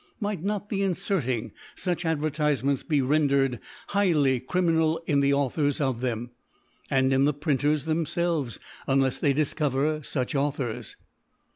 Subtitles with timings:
[0.19, 3.59] Might t}Ot the inftrting fuch Advertisements be rendered
[3.89, 6.31] highly criminal ih the Authors of them,
[6.89, 10.95] and in the Printers tfaem&Ives, utUe(s they difcover fuch Authors